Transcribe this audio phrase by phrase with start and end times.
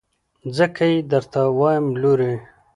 [0.55, 2.33] څنګه يې درته ووايم لورې.